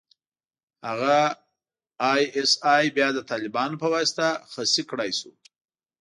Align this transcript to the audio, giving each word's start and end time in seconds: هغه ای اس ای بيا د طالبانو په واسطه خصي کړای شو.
هغه 0.87 1.19
ای 2.11 2.23
اس 2.39 2.51
ای 2.73 2.85
بيا 2.95 3.09
د 3.13 3.19
طالبانو 3.31 3.79
په 3.81 3.87
واسطه 3.93 4.27
خصي 4.51 4.83
کړای 4.89 5.11
شو. 5.19 5.31